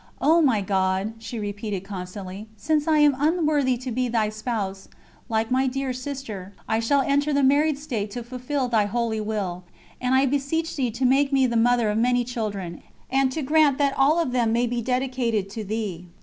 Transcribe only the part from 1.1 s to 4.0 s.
she repeated constantly "since I am unworthy to